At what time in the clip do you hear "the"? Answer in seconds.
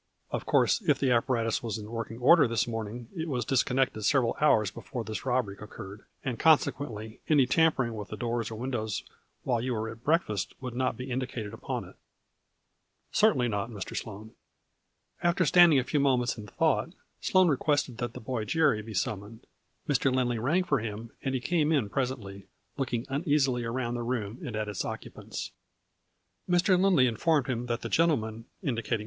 0.97-1.11, 8.09-8.17, 18.13-18.19, 23.93-24.01, 27.83-27.87